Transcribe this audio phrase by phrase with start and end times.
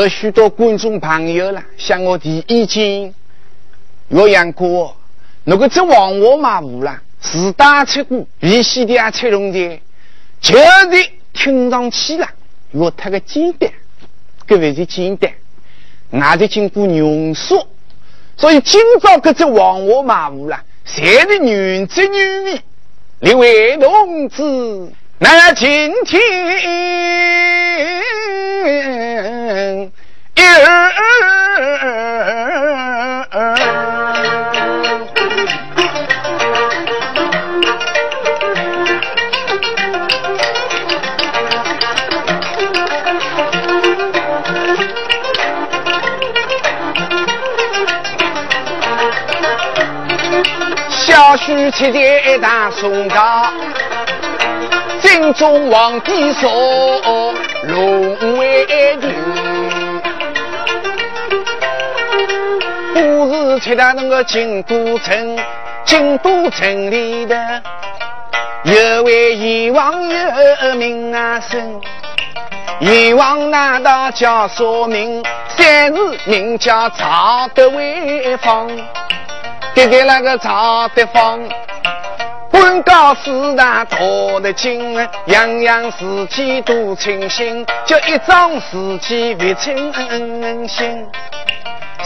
[0.00, 3.14] 有许多观众朋友了向我提意见，
[4.08, 4.90] 岳阳哥，
[5.44, 9.78] 那个这王我马无了，是打出过，必须的啊，出龙的，
[10.40, 12.26] 就是听上去了，
[12.70, 13.70] 越太个简单，
[14.46, 15.30] 各位是简单，
[16.08, 17.68] 那就经过浓缩，
[18.38, 22.60] 所以今朝搿只王我马无了，全是女子女女，
[23.18, 24.92] 两位同志。
[25.18, 26.18] 那今天
[51.70, 53.50] 七节大宋高。
[55.00, 57.32] 心中皇帝说
[57.64, 59.12] ：“龙为定，
[62.94, 65.38] 不是去到那个京都城，
[65.84, 67.62] 京都城里的
[68.64, 71.80] 有位阎王有名啊声，
[72.80, 75.22] 阎王那道叫说明？
[75.56, 78.70] 三字名叫曹德威方，
[79.74, 81.40] 给给那个曹德芳。”
[82.82, 84.94] 高四大道得精，
[85.26, 89.92] 样样事体都清醒，就一桩事体不清
[90.68, 91.06] 醒。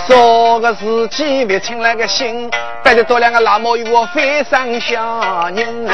[0.06, 2.50] 说个事体不清那个心，
[2.82, 5.86] 带着多两个老母与我飞上小人，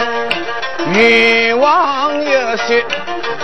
[0.95, 2.85] 冤枉有些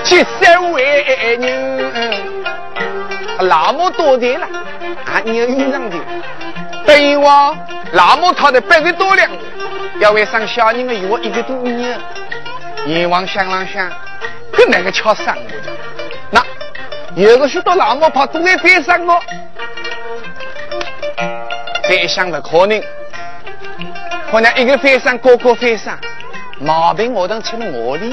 [0.03, 1.03] 七十为
[1.39, 2.15] 人，
[3.41, 4.47] 老母多的了，
[5.05, 5.97] 啊，你要用上的，
[6.87, 7.57] 等我
[7.93, 9.31] 老母掏的百十多两。
[9.99, 11.99] 要为生小人的我一个多年，
[12.87, 13.91] 阎王想了想，
[14.53, 15.73] 跟哪个巧生我的？
[16.31, 16.43] 那
[17.15, 19.19] 有个许多老母怕都在飞上我，
[21.89, 22.83] 这一想不可能，
[24.31, 25.99] 可能一个飞上，个个飞上，
[26.61, 28.05] 毛病我都出了我的。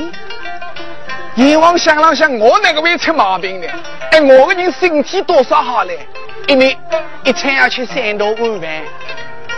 [1.36, 3.68] 阎王想了想，我哪个会出毛病呢？
[4.12, 6.00] 哎，我个人身体多少好嘞？
[6.48, 6.78] 因为
[7.24, 8.70] 一餐要吃三到五饭。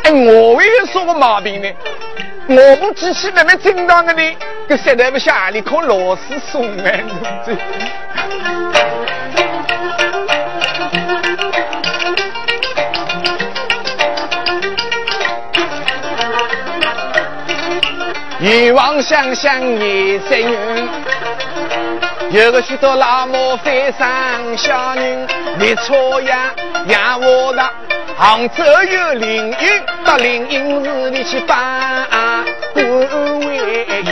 [0.04, 1.70] 哎，我为有什么毛病呢？
[2.48, 4.22] 我们机器那么正当的呢，
[4.70, 7.04] 这实在不像阿里靠螺丝松哎，
[7.44, 7.58] 对
[18.40, 20.88] 欲望想想也生人，
[22.30, 25.28] 有个许多老母非常小人，
[25.58, 26.54] 没错呀，
[26.88, 27.68] 养我的。
[28.18, 31.56] 杭州有灵隐，到灵隐寺里去拜
[32.76, 32.84] 观
[33.40, 33.56] 为
[34.04, 34.12] 友，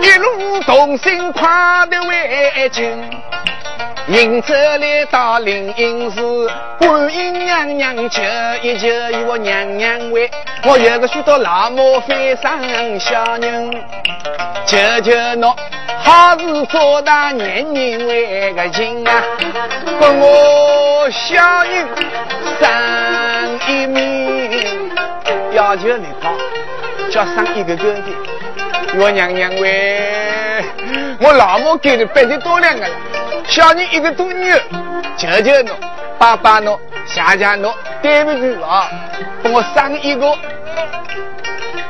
[0.00, 3.10] 一路同心快的为亲，
[4.06, 6.48] 迎着来到灵隐寺，
[6.78, 8.22] 观音娘娘求
[8.62, 8.88] 一救
[9.26, 10.30] 我娘娘为，
[10.64, 12.56] 我有个许多老母非常
[13.00, 13.68] 小人，
[14.66, 15.52] 求求侬。
[16.06, 19.24] 他是做大年人为个亲啊，
[20.00, 21.84] 跟我小女
[22.60, 24.92] 生一命，
[25.52, 26.32] 要求你好，
[27.10, 28.02] 叫生一个哥的。
[28.96, 30.64] 我娘娘为
[31.18, 32.94] 我老母给的百十多两个了，
[33.48, 34.52] 小女一个多女，
[35.16, 35.76] 求求侬，
[36.20, 38.88] 爸爸侬，谢谢侬，对不起啊，
[39.42, 40.32] 给我生一个。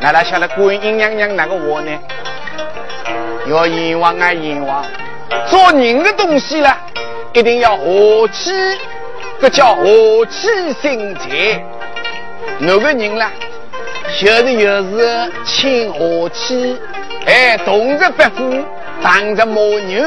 [0.01, 1.91] 那他晓得观音娘娘哪个话呢？
[3.49, 4.85] 要阎王啊阎王，
[5.49, 6.77] 做人的东西了，
[7.33, 8.51] 一定要和气，
[9.41, 10.49] 这叫和气
[10.83, 11.65] 生财。
[12.59, 13.31] 哪个人啦，
[14.19, 16.77] 就是有时亲和气，
[17.25, 18.65] 哎，动着白虎，
[19.01, 20.03] 当着魔牛。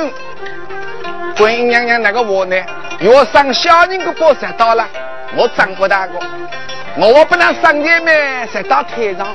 [1.38, 2.56] 观音娘娘那个话呢？
[3.00, 4.86] 要上小人的宝石到了，
[5.38, 6.20] 我长不大个，
[6.98, 9.34] 我不能上前面直到台上。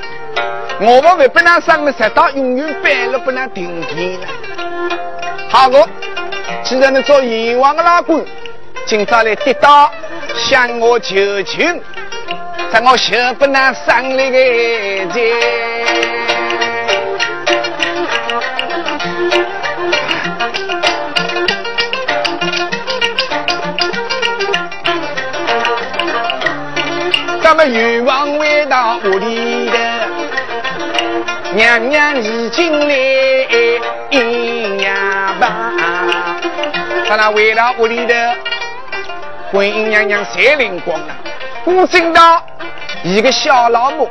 [0.80, 4.26] 我们为不能上了石道，永远摆了不能停停了。
[5.48, 5.88] 好个，
[6.62, 8.24] 既然你做阎王的老官，
[8.86, 9.90] 今朝来跌倒
[10.34, 11.80] 向我求情，
[12.72, 15.32] 在我学不能上那个节。
[27.42, 29.53] 咱们阎王回到屋里的。
[31.54, 32.94] 娘娘已经来
[34.10, 35.72] 迎呀吧，
[37.06, 38.12] 他那回到屋里头，
[39.52, 41.14] 观音娘娘才灵光了。
[41.64, 42.42] 我见到
[43.04, 44.10] 一个小老母，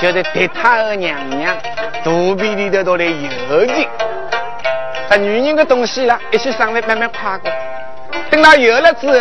[0.00, 1.56] 就是铁塔儿娘娘，
[2.04, 3.88] 肚皮里头都来有劲。
[5.08, 7.50] 把女人的东西啦，一起上来慢慢跨过。
[8.30, 9.14] 等到有了之后，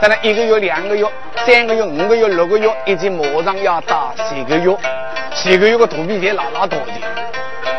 [0.00, 1.06] 在那一个月、两个月、
[1.46, 4.76] 三个月、五个月、六个月，已经马上要到十个月。
[5.34, 6.92] 十个月的肚皮才老老大的，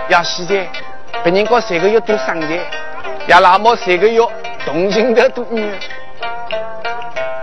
[0.10, 0.66] 要洗的，
[1.24, 2.48] 别人讲十个月多生的，
[3.28, 4.20] 要那么十个月
[4.66, 5.46] 动情的多。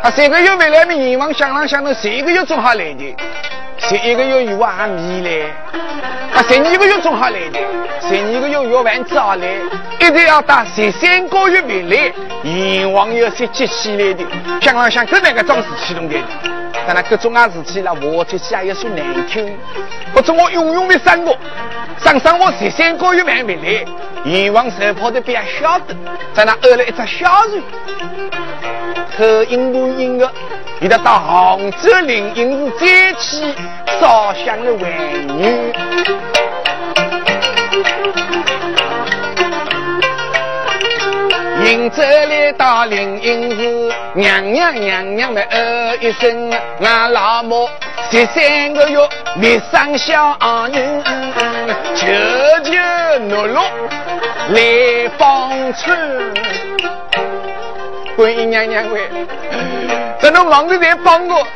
[0.02, 3.16] 他三个月回来，没愿望想啷想到十个月总好来的。
[3.88, 5.52] 十一个月有还米嘞，
[6.34, 7.58] 啊，十二个月种下来的，
[8.06, 9.46] 十二个月月完早来，
[9.98, 12.12] 一定要到十三个月米来，
[12.44, 14.24] 阎王要是接起来的，
[14.60, 16.16] 想了想，这两个桩事启动的，
[16.92, 19.56] 但那各种啊事情啦，我这些也说难听，
[20.12, 21.38] 或者我永远没生过，
[22.02, 23.84] 上上我十三个月完回来，
[24.24, 25.94] 阎王神跑的边晓得，
[26.34, 27.62] 在那饿了一只小人，
[29.16, 30.28] 可应不应的。
[30.80, 33.54] 你得到杭州灵隐寺再去
[34.00, 35.72] 烧香的为女，
[41.70, 46.50] 迎着来到灵隐寺，娘娘娘娘的哦一声，
[46.82, 47.68] 俺老母
[48.10, 48.98] 十三个月
[49.36, 50.36] 没生小
[50.72, 51.00] 人，
[51.94, 52.08] 求
[52.64, 52.72] 求
[53.20, 53.60] 奴禄
[54.48, 56.34] 来帮衬，
[58.16, 59.08] 观音娘娘喂。
[60.20, 61.46] 这侬忙着在帮我，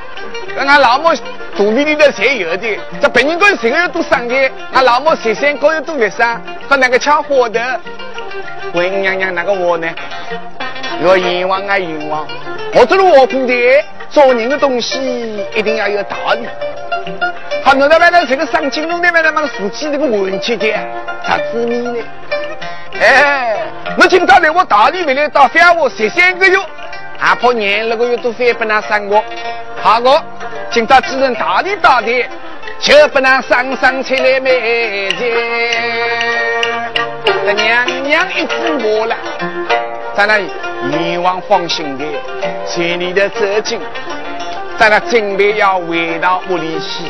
[0.56, 1.10] 俺老母
[1.56, 2.78] 肚皮里头才有的。
[3.02, 7.60] 这别人讲十个月都生的，俺老母十三个月都没生，和那个抢火的？
[8.74, 9.88] 问娘娘那个我呢？
[11.04, 12.26] 要阎王啊阎王！
[12.74, 13.54] 我做了我古代
[14.10, 16.46] 做人的东西一定要有道理。
[17.64, 20.72] 他弄到外头这个上金龙那边的嘛事情这个问题的，
[21.26, 21.94] 咋子你呢？
[23.00, 23.56] 哎，
[23.96, 26.58] 我今朝来我大理回来到翻我十三个月。
[27.20, 29.22] 阿婆年六个月都非不能生我，
[29.80, 30.22] 好个，
[30.70, 32.26] 今朝既然大理大的，
[32.80, 36.33] 就不能上上出来美见。
[37.52, 39.16] 娘娘一支我了，
[40.16, 40.38] 在那
[40.90, 42.04] 阎王放心的，
[42.64, 43.80] 随你的走进，
[44.78, 47.04] 在那准备要回到屋里去，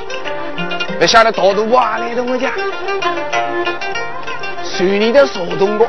[0.98, 2.50] 不晓得大肚挖来的我家，
[4.62, 5.86] 随你的手动过。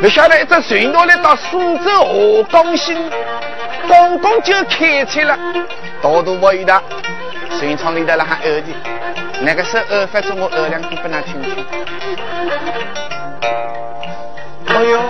[0.00, 2.96] 不晓得一只船到来到苏州河港新，
[3.86, 5.38] 刚刚就开出了，
[6.00, 6.82] 大肚我一到，
[7.58, 8.68] 船舱里头那还饿的，
[9.42, 11.66] 那个时候饿发出我饿两句不能听清。
[14.72, 15.00] 哎呦，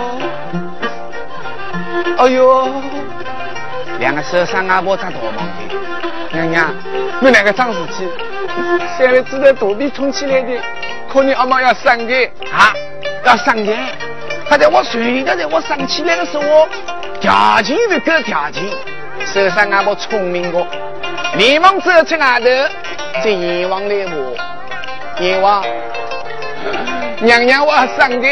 [2.17, 2.69] 哎呦，
[3.99, 5.75] 两个手上阿婆在逃忙的，
[6.33, 6.73] 娘娘，
[7.19, 8.07] 你两个脏事体，
[8.97, 10.59] 三位子在肚皮冲起来的，
[11.07, 12.13] 可你阿妈要生的
[12.51, 12.73] 啊，
[13.23, 13.73] 要生的。
[14.49, 16.67] 他在我睡的，在我上起来的时候，
[17.21, 18.63] 条件是够条件，
[19.25, 20.65] 手上阿婆聪明过，
[21.37, 22.47] 连忙走出外头，
[23.23, 24.35] 这阎王来我，
[25.23, 25.63] 阎王，
[27.21, 28.27] 娘娘我上的，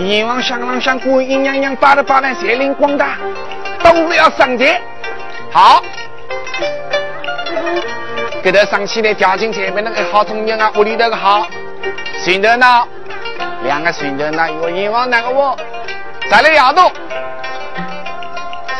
[0.00, 3.18] 阎王想啷想观音娘娘把的把万财灵光大，
[3.82, 4.66] 都是要上的，
[5.50, 5.82] 好，
[8.42, 11.46] 给他上起来条件前面那个好聪明啊，屋里头个好，
[12.18, 12.66] 行得呢。
[13.64, 15.56] 两个孙子那一个阎王那个我，
[16.28, 16.90] 再来摇动，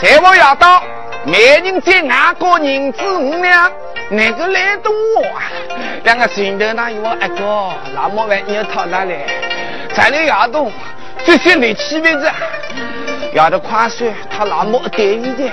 [0.02, 0.83] 再我摇到，
[1.25, 3.71] 每人在外国银子五两，
[4.11, 4.92] 那个来多？
[6.02, 9.25] 两个孙子那一个一个，那么万你要讨哪来？
[9.95, 10.73] 再来摇动，
[11.24, 12.30] 这些力气位置，
[13.34, 15.50] 摇得快算，他那么得意的。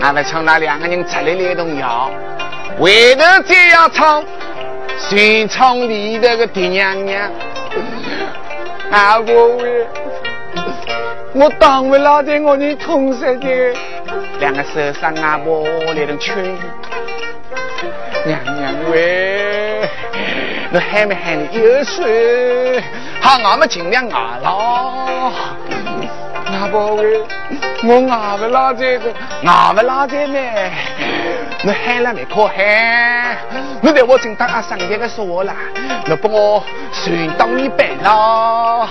[0.00, 2.10] 俺们从那两个人出来来动摇，
[2.78, 4.24] 回头再要唱。
[5.08, 7.30] 船舱里头个爹娘娘，
[8.90, 9.56] 阿婆，
[11.34, 13.76] 我当不了的，我你痛死的。
[14.40, 16.34] 两个手上阿婆来人劝，
[18.24, 19.88] 娘娘喂，
[20.70, 22.82] 你喊没喊你有水？
[23.20, 25.32] 好，俺们尽量熬了。
[26.50, 27.20] 阿婆喂，
[27.84, 29.12] 我熬不拉这个，
[29.46, 30.38] 熬不拉这呢。
[31.62, 33.36] 你喊了没可喊？
[33.82, 35.54] 你在我正当阿上天的说我啦，
[36.06, 38.88] 你把我算当你办了，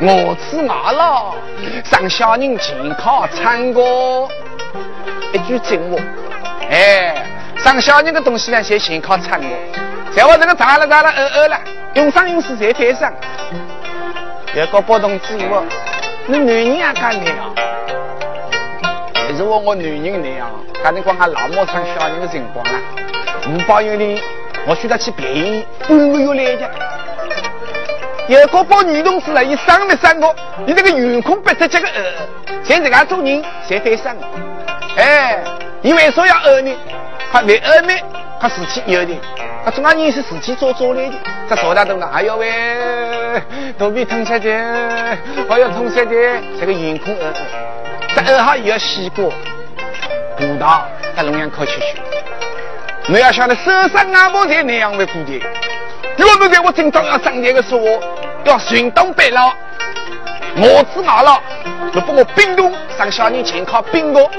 [0.00, 1.34] 我吃牙了，
[1.82, 4.28] 上小人健康唱歌，
[5.32, 5.96] 一句真话。
[6.70, 9.46] 哎，上小人的东西呢，先健康唱歌，
[10.16, 11.58] 在我这个咋了咋了，饿饿了，
[11.94, 13.12] 用上用死在台上，
[14.54, 15.64] 有个不同之我，
[16.26, 17.50] 你男人也干的啊？
[19.36, 20.48] 如果我我男人那样，
[20.84, 22.80] 刚才讲俺老母生小人的情况啊，
[23.48, 24.22] 五包月里，
[24.66, 26.70] 我需要去便宜半个月来的。
[28.28, 32.04] 有个包女同志了，伊生没生过，你这个员工不出这个呃，
[32.62, 34.16] 现在俺做人才会生。
[34.96, 35.42] 哎，
[35.82, 36.76] 你为啥要讹你？
[37.32, 37.94] 他为讹你，
[38.44, 39.18] 他自己有的，
[39.64, 41.14] 他中央人是自己做做来的。
[41.48, 42.52] 他说他懂了，哎呦喂，
[43.78, 44.50] 肚皮痛死的，
[45.48, 46.14] 哎呦痛死的，
[46.60, 47.34] 这个眼眶呃呃，
[48.14, 49.32] 这二号也要洗过，
[50.36, 50.82] 葡萄
[51.16, 51.98] 在龙阳口去去。
[53.06, 55.40] 你要晓得，手上阿婆才那样为固定。
[56.18, 57.80] 如果在我今朝要上台的时候，
[58.44, 59.54] 要寻东北了，
[60.58, 61.40] 我子马了，
[61.94, 64.30] 就把我冰冻上小人前靠冰过。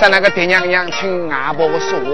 [0.00, 2.06] 在那个爹娘娘听阿婆的说话，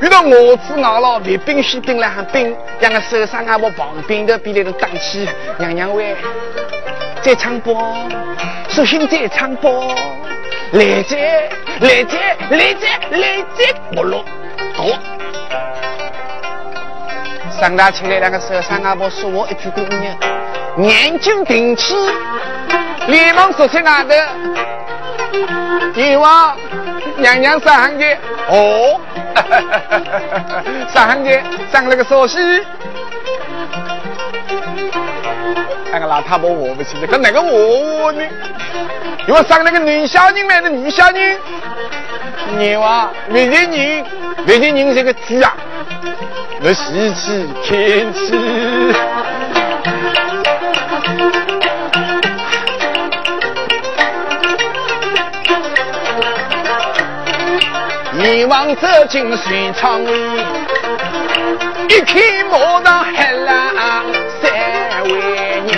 [0.00, 6.16] 遇到我子拿了别冰西冰了还冰，两个手上阿婆旁边的比来都荡起，娘娘喂，
[7.22, 7.76] 再唱不？
[8.68, 9.94] 索性再唱不？
[10.72, 11.16] 来者
[11.80, 12.18] 来者
[12.50, 14.24] 来者来者，不落
[14.76, 14.98] 多。
[17.60, 20.12] 上大起来，两个手上阿婆说我一句姑娘，
[20.78, 21.94] 眼睛定起，
[23.06, 24.14] 连忙说起外头，
[25.94, 26.56] 阎王。
[27.18, 28.18] 娘娘上行街
[28.48, 29.00] 哦，
[30.92, 31.42] 上行街
[31.72, 32.38] 上了个少西，
[35.90, 38.22] 那个老太婆我不起的，跟哪个我呢？
[39.26, 41.38] 因为上那个女小人来的女小人，
[42.58, 44.04] 你话别的人，
[44.46, 45.56] 外地人是个猪啊，
[46.60, 48.34] 那喜气天气。
[58.28, 60.10] 你望走进水厂里，
[61.88, 64.02] 一看马上喊了
[64.42, 65.10] 三位
[65.60, 65.70] 人。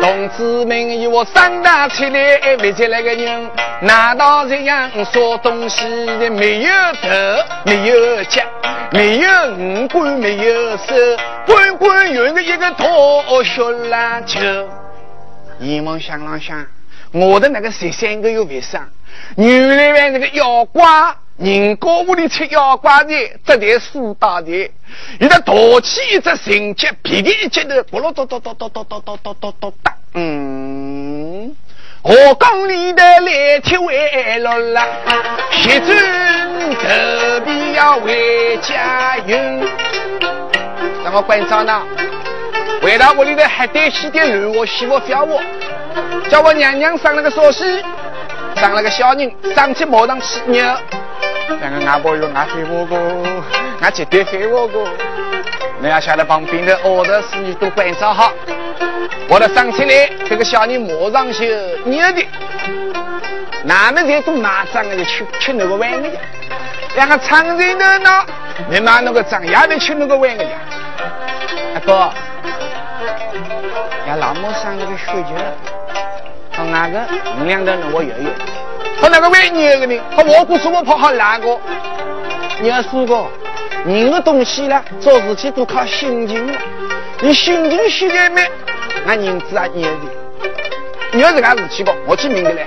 [0.00, 3.50] 同志们，有我三大起来，围起来个人，
[3.80, 6.70] 难道这样说东西的没有
[7.02, 7.08] 头，
[7.64, 8.40] 没有脚，
[8.92, 9.28] 没有
[9.58, 10.94] 五官，没有手，
[11.44, 12.86] 滚滚圆的一个大
[13.42, 14.38] 小篮球？
[15.58, 16.64] 阎王想了想。
[17.12, 18.88] 我的那个十三个月为啥？
[19.36, 20.84] 原来那个妖怪，
[21.38, 24.50] 人家屋里吃妖怪的，这台苏大的，
[25.18, 29.94] 一个大气一只神脚，皮的一接头，咕噜咚咚咚咚咚咚咚咚咚咚哒。
[30.14, 31.56] 嗯，
[32.02, 34.86] 河缸里的来天为了啦，
[35.50, 35.96] 学尊
[36.74, 39.66] 头皮要回家用。
[41.04, 41.82] 让我关照呢，
[42.82, 45.40] 回到屋里头还得洗点乱我洗我不我。
[46.28, 47.82] 叫我娘娘生了个烧西，
[48.56, 50.64] 生了个小人，上去马上去牛。
[51.60, 52.98] 两个阿婆有俺废话过，
[53.80, 54.88] 俺绝对废话过。
[55.78, 58.32] 你要晓得旁边的二的侍女都关照好。
[59.28, 61.44] 我的生起来，这个小人马上就
[61.84, 62.26] 牛的。
[63.64, 66.20] 哪们在都马上的去吃那个碗的呀？
[66.94, 68.24] 两个长人的呢，
[68.68, 70.50] 你拿那个长牙的吃那个碗的呀？
[71.74, 72.10] 阿哥，
[74.06, 75.75] 让老母上那个血酒。
[76.66, 77.06] 他那个
[77.40, 78.30] 五两的我有有，
[79.00, 80.00] 他那个玩意儿呢？
[80.14, 81.58] 他我不说我跑好哪个？
[82.60, 83.30] 你要说过，
[83.84, 86.52] 人的东西呢，做事情都靠心情。
[87.20, 88.42] 你心情虚的没，
[89.06, 89.90] 那银子啊，你的。
[91.12, 91.92] 你要这个事情不？
[92.06, 92.60] 我去明白了。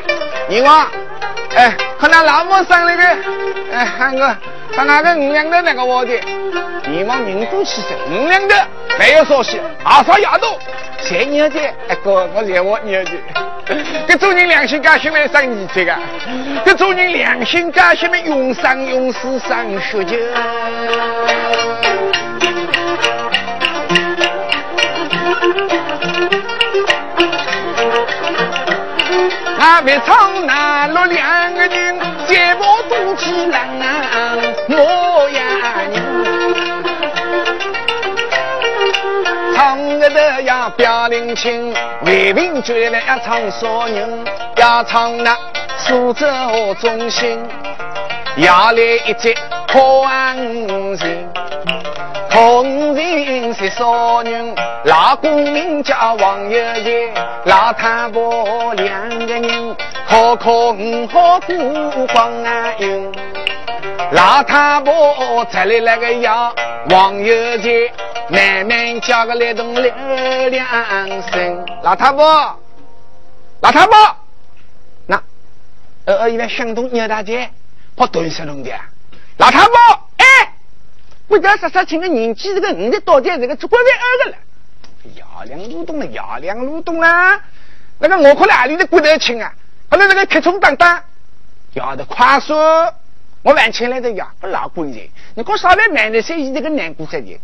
[0.48, 0.88] 你话，
[1.56, 3.04] 哎，他那老母生那个，
[3.74, 4.38] 哎，喊个
[4.76, 6.14] 他那个五两的那个我的，
[6.88, 8.56] 你往人多气噻，五两的
[8.98, 10.58] 没有说些，二少丫头，
[11.02, 11.60] 谁你的？
[11.88, 13.06] 哎哥，我惹我你的。
[14.08, 15.94] 这做人良心，干什么上你这个？
[16.66, 20.16] 这做人良心，干什么用上用死上学酒？
[29.58, 33.62] 那别唱那落两个人，结伴多起郎
[34.70, 35.44] 模样。
[39.56, 41.74] 唱个的呀，表灵清，
[42.06, 44.08] 为民绝来呀，唱少人，
[44.58, 45.36] 要唱那
[45.76, 46.28] 苏州
[46.80, 47.44] 中心，
[48.38, 49.36] 要来一节
[49.68, 50.08] 狂
[50.96, 51.30] 人，
[52.30, 57.14] 狂人是少人，老公名叫王爷爷，
[57.46, 59.76] 老太婆两个人，
[60.08, 63.12] 可可五好过光啊云，
[64.12, 66.54] 老太婆出来那个呀，
[66.90, 67.94] 王爷爷。
[68.32, 69.92] 慢慢叫个来动六
[70.50, 70.68] 两
[71.32, 72.60] 声，老太婆，
[73.62, 74.16] 老太婆，
[75.08, 75.20] 那
[76.06, 77.50] 呃呃，一位乡东牛大姐
[77.96, 78.72] 跑蹲下弄的，
[79.38, 79.76] 老太婆，
[80.18, 80.54] 哎，
[81.28, 84.38] 不叫说说请个年纪这个五十多点这个做官为二个了，
[85.16, 87.42] 摇两路动了，摇两路动啦，
[87.98, 89.52] 那个我可哪里的骨头轻啊？
[89.90, 91.04] 后来那个铁冲当当，
[91.74, 92.54] 要的快速，
[93.42, 97.40] 我晚起来的呀不老贵人，你给我稍微慢点些，这个难过些的。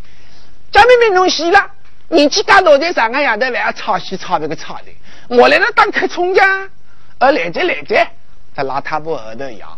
[0.71, 1.71] 家妹妹弄死了，
[2.09, 6.69] 年纪大老在上个丫头还要吵戏吵那个吵的，我来了当客冲家，
[7.17, 8.07] 而来着来着，
[8.53, 9.77] 他老太婆后头摇，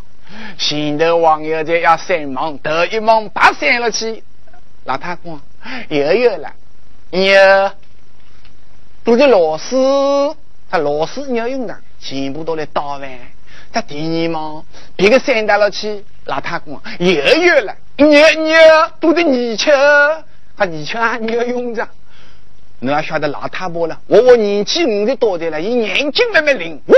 [0.58, 4.24] 前头王爷在要三忙，头一忙把三了去。
[4.86, 5.40] 老太公
[5.90, 6.52] 又有了，
[7.12, 7.72] 有。
[9.04, 9.76] 都是老师，
[10.70, 13.10] 他老师你要用的，全部都来打完。
[13.72, 18.58] 他第二忙，别个散到了去，老太公又有了，有有
[19.00, 19.72] 都是泥鳅，
[20.58, 21.88] 他泥鳅啊你要用着。
[22.80, 26.80] 你要晓得老太婆了，我我年纪五十多岁了，一眼睛都没灵。
[26.86, 26.94] 哦，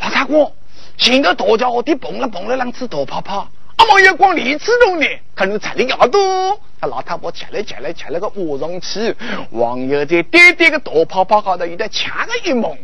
[0.00, 0.50] 老太公，
[0.96, 6.58] 现在大家伙的蹦了蹦了两次大泡泡，阿毛要光李子洞呢，可能才能要多。
[6.80, 9.14] 他老太婆吃了吃了吃了个卧上去，
[9.50, 12.74] 王爷在点点个大泡泡高头，有点掐个一猛，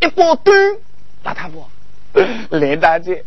[0.00, 0.56] 一包端。
[1.22, 1.68] 老太婆，
[2.50, 3.24] 来大姐，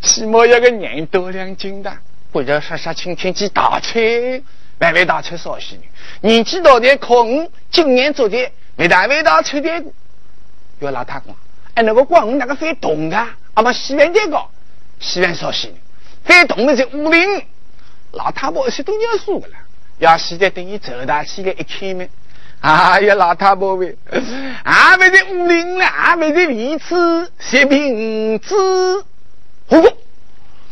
[0.00, 1.92] 起码要个人多两斤的，
[2.32, 4.00] 或者杀杀青天鸡大菜，
[4.78, 5.82] 外外大菜少些呢。
[6.22, 9.92] 年纪大点考五，今年做的没大味道，吃点过。
[10.80, 11.34] 要老太公，
[11.74, 14.42] 哎，那个光那个翻动的，阿妈洗完这个，
[15.00, 15.74] 洗完烧洗，
[16.24, 17.18] 翻动的在屋里。
[18.12, 19.54] 老太婆是都念书的了，
[19.98, 22.08] 要洗的等于走大起来一开门，
[22.60, 23.96] 哎呀，老太婆喂，
[24.64, 28.54] 俺没在屋里呢，还没在里吃食品子，
[29.68, 29.88] 呼呼。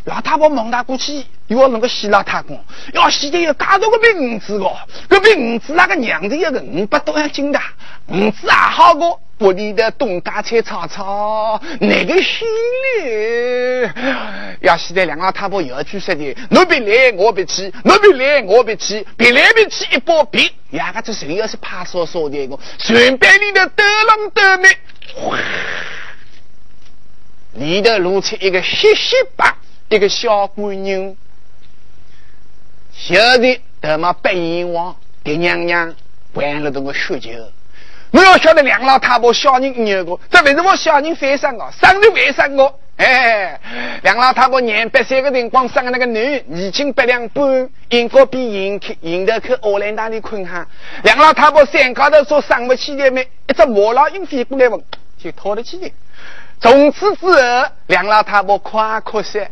[0.04, 2.60] 老太婆忙大过去，又要弄个洗老太公，
[2.92, 4.76] 要洗的有加多个饼子哦，
[5.08, 7.60] 个饼子那个娘子有个五百多斤的，
[8.08, 9.20] 五子还好过。
[9.40, 12.46] 屋里的东家菜炒炒，那个心
[13.02, 13.90] 里？
[14.60, 24.68] 要洗的两老太婆又要去说的，你别来我别去，你别来我别去，别来别去一包皮，两个这谁要是怕说说的个，顺便里的得冷得美，
[27.54, 29.54] 里头露出一个细细白。
[29.88, 31.14] 一个小姑娘，
[32.92, 35.94] 现在他妈白阎王给娘娘
[36.32, 37.30] 灌了这个血酒。
[38.16, 41.70] 我要晓得两老太婆小人一个，这为什么小人翻生啊？
[41.78, 42.74] 生的为生个？
[42.96, 43.60] 哎，
[44.04, 50.66] 两老太婆年八岁个辰光生的那个女，已经八两半，应该比迎客迎头去荷兰大的困哈。
[51.02, 54.82] 两老太婆山高头说生不起的没，一只毛老鹰飞过来问，
[55.22, 55.92] 就掏得起的。
[56.58, 59.46] 从此之后，两老太婆夸哭噻。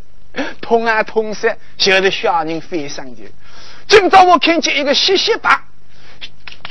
[0.61, 1.55] 痛啊痛死！
[1.77, 3.31] 就是小人飞上去。
[3.87, 5.57] 今朝我看见一个细细白、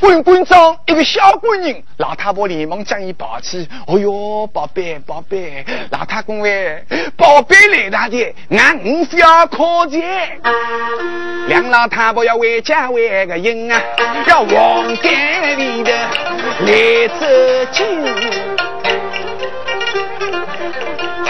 [0.03, 3.65] 滚滚装一个小闺人，老太婆连忙将伊抱起。
[3.87, 6.83] 哦哟，宝贝宝贝，老太公喂，
[7.15, 10.03] 宝贝来大的，俺五要可见。
[11.47, 13.81] 两老太婆要回家喂个人啊，
[14.27, 18.72] 要往街里的来走进。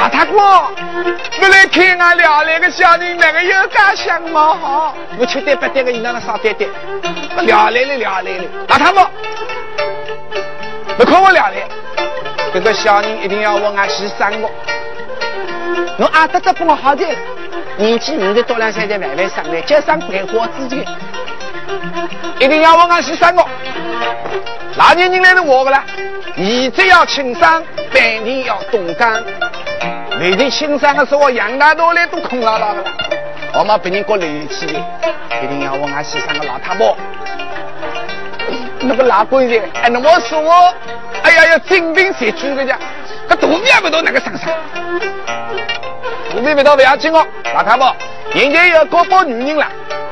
[0.04, 4.94] 老太公，我来看俺俩那个小人，哪个有家相貌好？
[5.18, 6.70] 我七点八点的，你那个啥点点。
[7.38, 8.44] 我俩来了，俩来了。
[8.68, 9.10] 老太婆，
[10.98, 11.56] 你看我俩来，
[12.54, 14.52] 这个小人一定要问俺先生我。
[15.98, 17.18] 侬阿德德帮我好点，
[17.78, 20.86] 年纪五十多两岁在外外上来，就上百花之间，
[22.40, 23.42] 一定要问俺十三个。
[24.76, 25.82] 哪年人来是我的了？
[26.36, 27.64] 你只要轻伤，
[27.94, 29.24] 半年要动肝。
[30.20, 32.92] 每天轻伤的时候，杨大多来都空落落的了。
[33.56, 36.96] 我们别人过力气，一定要问俺先生个老太婆。
[38.80, 40.74] 那个老鬼子，哎，那么说我，
[41.24, 42.78] 哎呀，要精兵写主个家，
[43.28, 44.50] 可肚皮也不到那个身上。
[46.32, 47.96] 肚皮不到不要紧哦，老太婆，
[48.34, 49.68] 人家有高包女人了，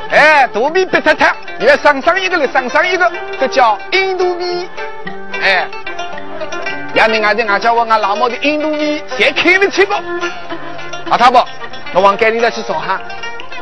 [0.09, 4.67] 哎，肚皮别太太，要上上一个来，上上一个，这叫印度米，
[5.41, 5.67] 哎。
[6.93, 9.93] 要你俺的俺叫我俺老母的印度米，谁看得起不？
[11.09, 11.47] 老太婆，
[11.93, 12.99] 我往街里头去找哈，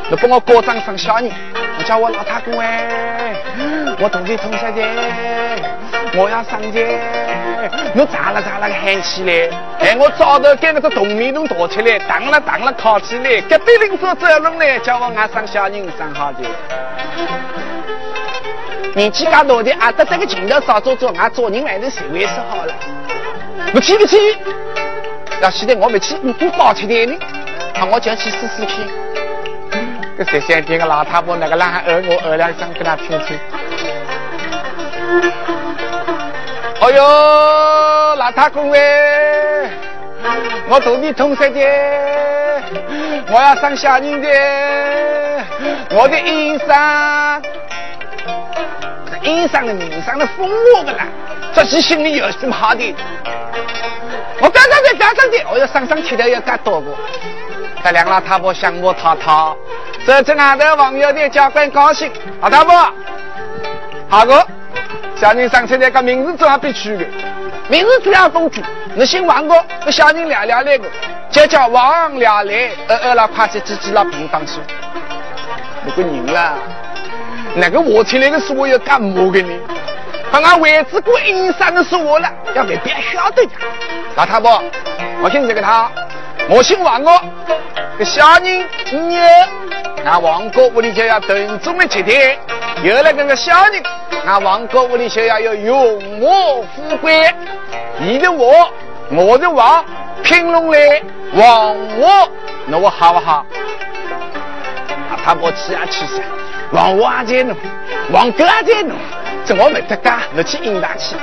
[0.08, 1.30] 你帮我过账生小人。
[1.78, 3.34] 我叫我老太公哎，
[3.98, 4.82] 我肚皮痛死的，
[6.14, 6.98] 我要上街。
[7.94, 16.38] 我咋了咋了喊起来，哎，我早头给那个铜米桶躲起来，当了当了烤起来，隔壁邻桌走路来，叫我俺生小人生好的。
[18.94, 22.74] 年纪大的啊，得这个劲头少做做，俺做人还是社会是好了。
[23.72, 24.16] 不去不去，
[25.40, 27.16] 要现在我没去，你不包吃点呢？
[27.74, 28.76] 那我就要去试试看。
[30.18, 33.38] 这十三天个老太婆那个男孩讹我讹两声，跟他听听。
[36.80, 39.70] 哎呦，老太公哎，
[40.68, 41.60] 我肚皮痛死的，
[43.30, 44.28] 我要生小人的，
[45.90, 47.42] 我的医生，
[49.22, 51.06] 医生的名声都封我的啦。
[51.54, 52.94] 这是心里有什么好的？
[54.40, 56.86] 我刚刚在刚刚的，我要上上去的要干多个。
[57.84, 59.56] 这两老太婆向我讨讨，
[60.06, 62.10] 这这俺的网友的教官高兴。
[62.40, 62.92] 老太婆，
[64.08, 64.46] 好个，
[65.16, 67.04] 小人上车那个名字怎样必取的？
[67.68, 68.62] 名字主要公主，
[68.94, 70.88] 你姓王个，那小人俩俩来个，
[71.30, 74.54] 就叫王俩来，二二了快在自己那平房去。
[75.84, 76.54] 那个人啦，
[77.54, 79.52] 那个我听那个说我要干么的呢？
[80.32, 83.50] 把俺位置过阴山的说我了，要给别晓得呀。
[84.16, 84.62] 老太婆，
[85.22, 85.90] 我姓这个他，
[86.48, 87.10] 我姓王个，
[87.98, 89.18] 个小人你，
[90.04, 92.36] 那王哥屋里就要等这么几天，
[92.82, 93.82] 有了这个小人，
[94.24, 96.28] 那王哥屋里就要有荣华
[96.74, 97.32] 富贵。
[97.98, 98.70] 你的我，
[99.10, 99.84] 我的王，
[100.22, 101.02] 拼拢来
[101.34, 102.28] 王我，
[102.66, 103.46] 那我好不好？
[105.10, 106.22] 老太婆气啊气噻，
[106.72, 107.56] 王我在弄，
[108.10, 108.96] 王哥在弄。
[109.58, 111.16] 我没得干，你去应大去。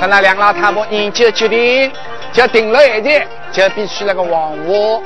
[0.00, 1.90] 跟那两老太婆研究决定，
[2.32, 5.02] 就定了一件，就必须那个王我。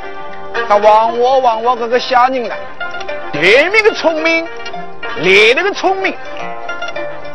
[0.68, 2.54] 他王我王我这个小人了，
[3.32, 6.14] 对面的聪明，来那个聪明。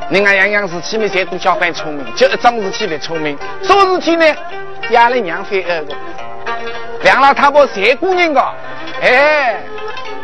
[0.10, 3.38] 人家样样事体没谁都教会聪明，就一桩事体不聪明。
[3.63, 4.36] 什么事体呢？
[4.89, 5.96] 压了娘非二个。
[7.04, 8.54] 两老太婆谁姑娘个？
[9.02, 9.63] 哎，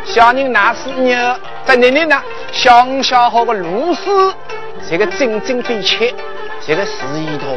[0.04, 1.16] 小人哪是牛？
[1.64, 2.22] 在那里呢？
[2.52, 4.02] 小五小号个卢氏。
[4.90, 6.12] 这个真正的切，
[6.64, 7.48] 这个是一坨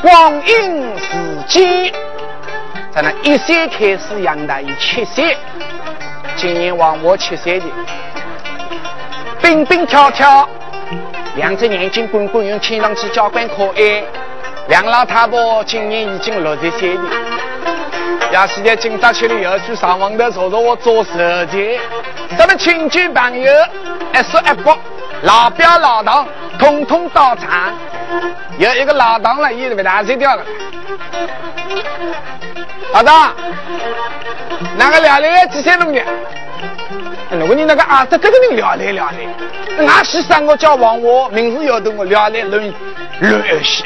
[0.00, 1.92] 光阴似箭，
[2.92, 5.36] 在那一岁开始养大一七岁，
[6.36, 7.66] 今年往我七岁的，
[9.42, 10.48] 蹦蹦跳跳，
[11.34, 14.04] 两只眼睛滚滚，用天上去交关可爱。
[14.68, 17.02] 两老太婆今年已经六十岁了，
[18.30, 21.10] 也是在今朝去了要去上房的坐坐我做手
[21.46, 21.80] 机，
[22.38, 23.52] 咱们亲戚朋友
[24.14, 24.72] 一说一不。
[25.22, 26.24] 老表老唐
[26.58, 27.72] 统统到场，
[28.58, 30.42] 有一个老唐了，也被打碎掉了。
[32.92, 33.34] 老唐，
[34.76, 36.02] 那个聊来几岁弄的？
[37.30, 42.74] 如果你那个儿子跟着你聊来聊来，俺先生我叫 王华，名字要得我聊来论
[43.20, 43.84] 论些。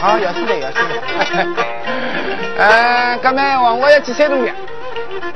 [0.00, 1.64] 好，要是的，要是的。
[2.58, 4.52] 嗯，哥们，王华要几岁弄的？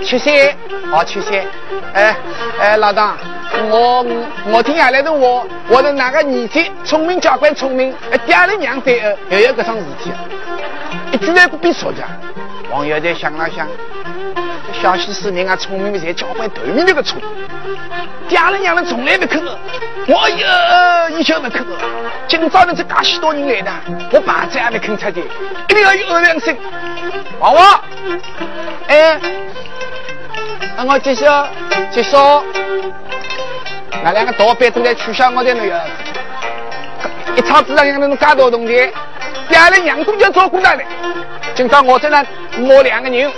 [0.04, 0.54] 七岁，
[0.90, 1.46] 好七岁。
[1.94, 2.14] 哎
[2.60, 3.16] 哎，老唐。
[3.70, 4.04] 我
[4.50, 7.94] 我听下来的我，我的哪个儿子聪明，交关聪明，
[8.26, 10.12] 爹了娘在儿，又有这桩事体，
[11.12, 11.98] 一句话不必说的。
[12.70, 13.66] 王爷在想了想，
[14.82, 17.28] 小西施人家聪明的才交关头面那个聪明，
[18.28, 19.42] 爹了娘了从来不肯，
[20.08, 21.64] 我有一向不肯。
[22.26, 23.70] 今朝呢这噶许多人来的，
[24.12, 25.20] 我爸子也没肯出的，
[25.68, 26.56] 一定要有二两声。
[27.38, 27.80] 王王，
[28.88, 29.20] 哎，
[30.76, 31.48] 那我介绍
[31.90, 32.42] 介绍。
[34.02, 35.80] 那两个大班都在取消我的那个，
[37.36, 38.90] 一场子上养那种干多东西，
[39.48, 40.82] 第二年娘都就照顾他了。
[41.54, 42.24] 今朝我在那
[42.58, 43.30] 摸两个人，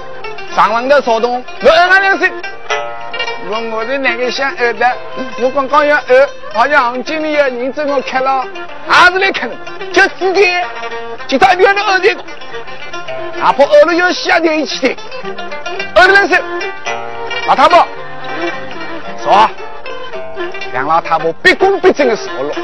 [0.54, 2.30] 上房头说动，我二俺两声，
[3.48, 4.92] 我我的那个想二的，
[5.40, 8.44] 我刚刚要二，好像行经理要人正我开了，
[8.88, 9.48] 还是来看，
[9.92, 10.64] 就今天，
[11.28, 12.24] 今朝一定要二这个，
[13.38, 14.96] 哪怕二了要下点一起的，
[15.94, 16.42] 二两声，
[17.46, 17.86] 老太婆，
[19.22, 19.48] 说。
[20.76, 22.54] 两老太婆毕恭毕敬的说了，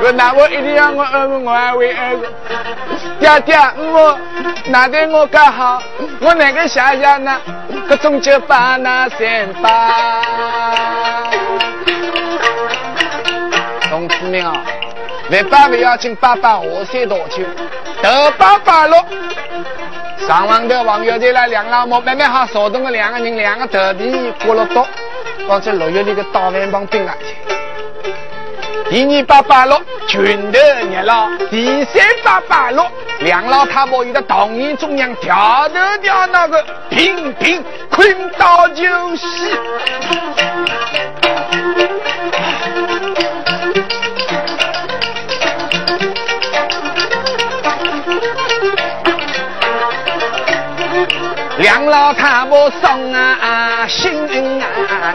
[0.00, 2.32] 我那我一定要我儿子我还为儿子，
[3.18, 4.16] 爹爹我
[4.66, 5.82] 哪得我干好，
[6.20, 7.36] 我那个想想那，
[7.88, 9.90] 各种就把那三八。
[13.90, 14.62] 同志们啊，
[15.32, 17.44] 万爸不要紧，爸爸我先道歉，
[18.00, 18.96] 得爸爸了。
[20.24, 24.86] 上网的网友在那两老母慢慢好手动的两个人，两个头皮过了刀。
[25.48, 27.14] 放在六月里的大饭帮兵啊，
[28.90, 32.86] 第二八八六拳头热闹，第三八八六
[33.20, 38.84] 两老太婆有的唐人中央跳头跳那个频频困到就
[39.16, 39.26] 死。
[51.68, 54.26] 两老太婆伤啊啊心
[54.88, 55.14] 啊，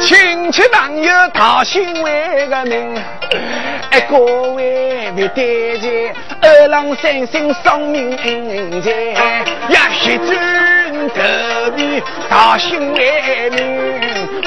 [0.00, 2.96] 亲戚朋友讨心为个名，
[3.90, 4.16] 哎各
[4.54, 5.44] 位别担
[5.82, 8.16] 心，二郎三星丧命
[8.80, 8.90] 在，
[9.68, 13.60] 呀血转头皮讨心为名，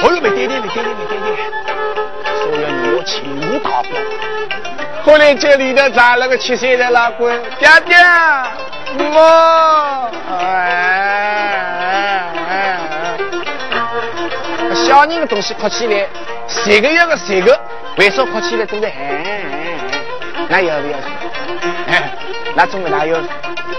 [0.02, 1.30] 哦哟别担心别担心别担心，
[2.42, 2.66] 所有人
[2.96, 3.88] 我全部逃不。
[5.08, 7.26] 后来这里头长了个七岁的老公，
[7.58, 7.96] 爹爹，
[8.98, 10.10] 我，
[14.74, 16.06] 小人的东西哭起来，
[16.46, 17.58] 十个月的十个，
[17.96, 19.24] 为啥哭起来都在喊？
[20.46, 20.98] 那要不要？
[21.86, 22.12] 哎，
[22.54, 23.18] 那总没哪有？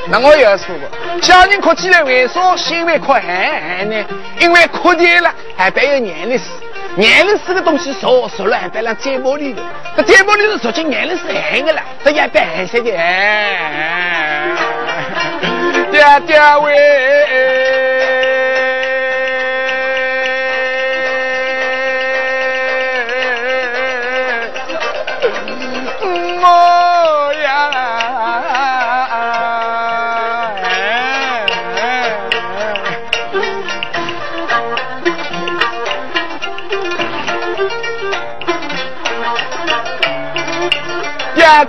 [0.08, 0.90] 那我要说过，
[1.22, 4.04] 小人哭起来为啥心会哭喊喊呢？
[4.40, 6.48] 因为哭爹了，还别有眼泪水。
[6.98, 9.62] 眼泪是个东西，少，少了还别让摘玻璃的，
[9.96, 12.92] 这摘玻璃是说起眼泪是咸的了，这也白色的。
[15.92, 17.16] 爹爹喂。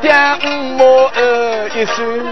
[0.00, 0.12] 爹
[0.78, 1.10] 母
[1.74, 2.24] 一声，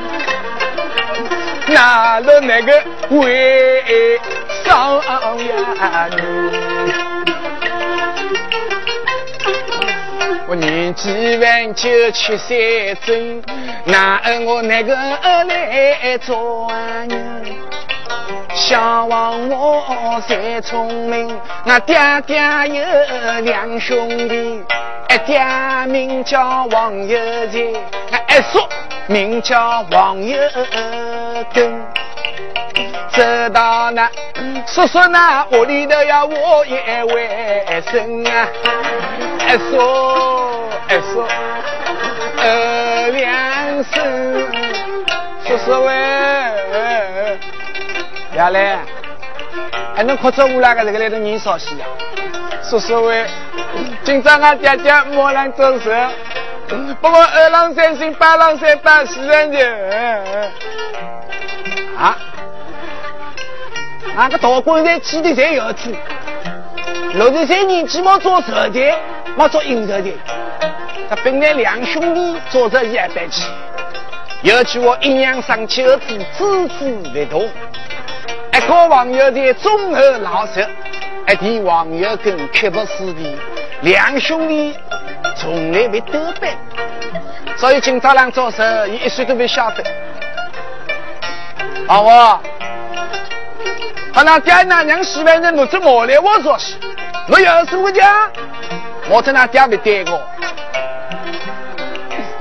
[1.69, 4.19] 拿了那个为
[4.65, 6.09] 上呀
[10.47, 13.43] 我年纪万九七岁整，
[13.85, 16.73] 拿我那个来做
[17.09, 17.45] 人？
[18.55, 24.65] 想望我再聪明，那爹爹有两兄弟。
[25.11, 25.43] 一爹
[25.87, 27.59] 名叫王有才，
[28.13, 28.69] 俺一叔
[29.07, 30.39] 名叫王有
[31.53, 31.83] 根。
[33.11, 34.09] 走到那
[34.67, 36.73] 叔叔那屋里头要我一
[37.13, 38.49] 位生啊，
[39.49, 39.81] 一叔
[40.89, 41.25] 一叔
[42.37, 44.47] 二两生，
[45.47, 47.39] 叔叔喂，
[48.37, 48.79] 下来，
[49.97, 51.87] 还能哭着我那个这个来头年少些呀？
[52.63, 53.27] 叔叔喂。
[54.09, 55.95] 今朝俺爹爹莫来做事，
[56.99, 60.51] 不过二郎三星八郎三八四人的。
[61.95, 62.17] 啊！
[64.17, 65.95] 那个大官人气的才有子，
[67.13, 68.99] 六十岁年纪没做寿的，
[69.37, 70.11] 没做应酬的。
[71.11, 73.45] 他本来两兄弟做着一百起，
[74.41, 77.47] 有句话阴阳上去儿子支支为同，
[78.55, 80.67] 一个网友的忠厚老实，
[81.31, 83.37] 一提网友跟刻薄势力。
[83.83, 84.77] 两兄弟
[85.37, 86.51] 从来没得班，
[87.57, 89.85] 所以今朝郎做事，伊一岁都没晓得。
[91.87, 92.41] 啊我，
[94.13, 96.75] 他那爹那娘喜欢人弄只毛来我做事，
[97.29, 98.31] 我有什么讲？
[99.09, 100.21] 我在那爹没待过。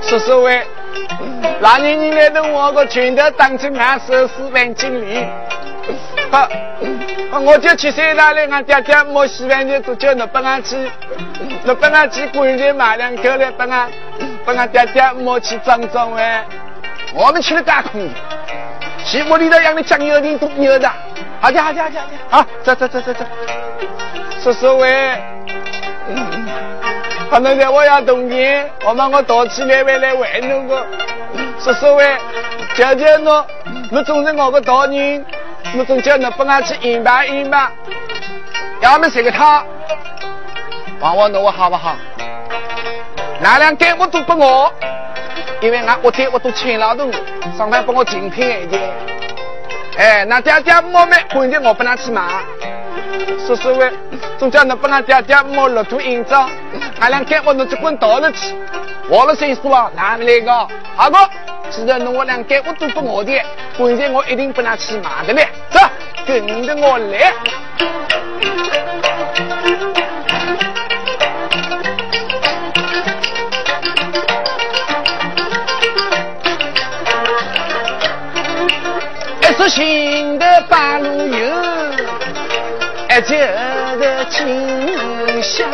[0.02, 0.50] 说实话，
[1.60, 5.24] 那年你来到我个拳头当成俺手四班经理。
[6.30, 6.46] 好，
[7.40, 10.76] 我就去山那里，俺爹爹没洗完的，都叫你帮俺去，
[11.64, 13.90] 你帮俺去棺材买两口来，帮俺，
[14.44, 16.44] 帮俺爹爹没去装装哎。
[17.14, 18.14] 我们去了干空的，
[19.06, 20.90] 去屋里头养的酱油的都牛的。
[21.40, 23.24] 好的，好的，好的，好，走走走走走。
[24.42, 25.16] 叔叔喂，
[27.30, 30.86] 可能在我要冬天，我们我躲起来回来玩那个。
[31.58, 32.16] 叔叔喂，
[32.74, 33.44] 求求侬，
[33.90, 35.24] 侬总是我个大人。
[35.76, 37.70] 我总叫你帮俺去应吧应吧，
[38.80, 39.62] 要么这个他，
[41.00, 41.96] 帮我弄我好不好？
[43.40, 44.72] 那两间我都不我，
[45.60, 47.12] 因为俺我爹我都请劳动，
[47.56, 48.90] 上班帮我精品一点。
[49.98, 52.22] 哎，那爹爹妈妈关键我不拿去买，
[53.46, 53.84] 说实话，
[54.38, 56.50] 总叫你帮俺爹爹妈落土印章，
[56.98, 58.56] 那两间我弄只滚倒了去，
[59.08, 60.68] 我的岁数啊，哪来个？
[60.96, 61.18] 好个，
[61.70, 63.32] 既然弄我两间我都不我的。
[63.76, 65.78] 棺材我一定不拿去买的嘞，走，
[66.26, 67.32] 跟着我来。
[79.42, 81.46] 一说新的八路油，
[83.10, 83.36] 一旧
[83.98, 85.68] 的金香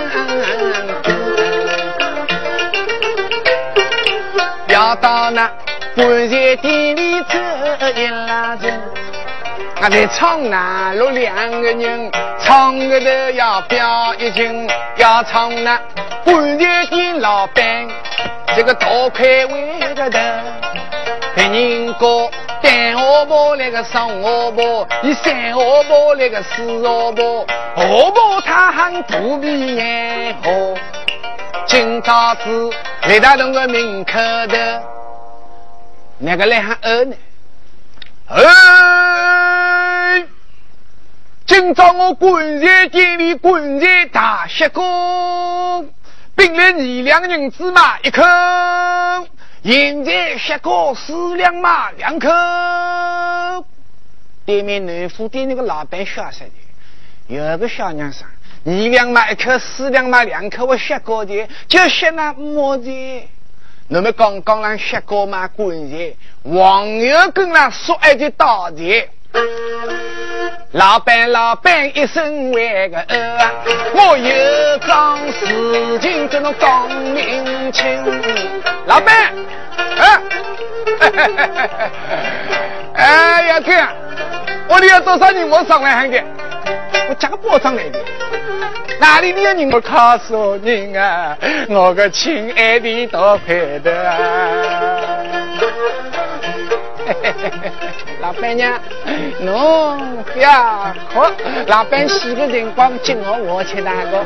[4.69, 5.51] 要到那。
[5.95, 7.39] 棺材店里走
[7.95, 8.81] 一拉人，
[9.81, 15.81] 俺在唱那路两个人，唱个头要表一情，要唱那
[16.25, 17.87] 棺材店老板。
[18.57, 20.19] 这个大块位个头，
[21.37, 22.31] 别人讲
[22.61, 30.77] 单下婆那个上下婆，你三下婆那个四下婆，下婆他喊肚皮眼红，
[31.67, 32.71] 今朝子
[33.07, 34.13] 雷大东个门口
[34.49, 34.94] 头。
[36.19, 37.17] 那个来喊二呢？
[38.27, 40.25] 哎，
[41.45, 45.85] 今朝我棺材店里棺材大雪糕，
[46.37, 48.23] 并来二两银子嘛一口，
[49.65, 52.29] 现在雪糕四两嘛两口。
[54.47, 56.51] 对面南府店那个老板笑死的，
[57.27, 58.27] 有个小娘生，
[58.65, 63.29] 二两嘛一口，四两嘛两口，我歇过的，就歇那么的。
[63.89, 69.09] 那么刚刚让薛高买棺材，王友跟那说爱的大钱，
[70.73, 73.05] 老板，老板一声为个，
[73.95, 78.03] 我有桩事情跟侬讲明清。
[78.87, 79.33] 老板，
[79.99, 80.21] 哎，
[82.95, 83.71] 哎呀哥，
[84.69, 86.23] 我里有多少人我上来喊的？
[87.11, 87.99] 我加个包装来的。
[89.01, 91.37] 哪里的人我告诉你啊，
[91.69, 93.91] 我个亲爱的大快的。
[98.21, 98.81] 老板娘，
[99.41, 101.21] 侬不要哭。
[101.67, 104.25] 老板死个辰光接我，我吃那个。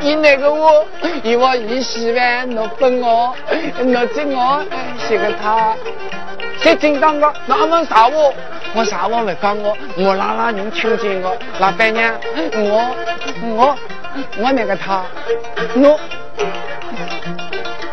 [0.00, 0.84] 你那个我，
[1.22, 3.34] 以我一洗完，侬分我，
[3.78, 4.64] 侬接我
[5.06, 5.74] 洗个他。
[6.62, 8.12] 再正当个，那问啥话？
[8.74, 11.36] 我啥话没讲我，我拉拉人听见我。
[11.58, 12.14] 老板娘，
[12.54, 12.96] 我
[13.56, 13.76] 我
[14.38, 15.04] 我那个他，
[15.74, 15.98] 侬。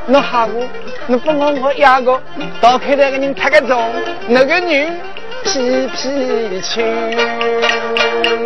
[0.08, 0.68] 侬吓我，
[1.08, 2.20] 侬不我我压个，
[2.60, 3.92] 到开头个人太个重，
[4.28, 5.00] 那个人
[5.44, 6.84] 皮皮轻，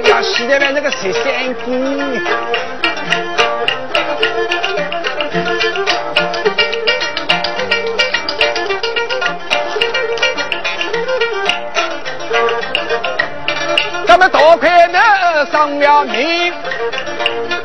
[0.04, 1.24] 要洗得完那个洗三
[1.64, 2.22] 斤。
[14.06, 16.52] 咱们多亏的上了命。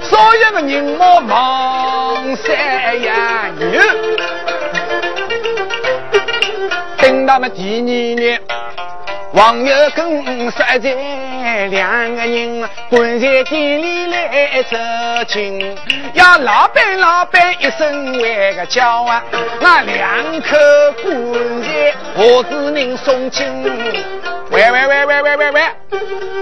[0.03, 2.55] 所有的人我忙三
[7.25, 8.39] 等到么第二年，
[9.33, 14.77] 王友跟帅在两个人关在店里来走
[15.27, 15.75] 亲，
[16.13, 19.25] 要老板老板一声为个叫啊，
[19.59, 20.55] 那两口
[21.03, 23.65] 棺材何子人送亲？
[24.51, 25.63] 喂喂喂喂喂喂喂，